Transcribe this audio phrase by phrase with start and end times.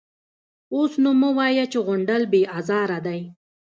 [0.73, 3.21] _اوس نو مه وايه چې غونډل بې ازاره دی.